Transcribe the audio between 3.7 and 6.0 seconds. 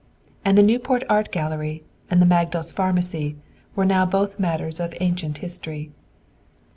were now both matters of "ancient history."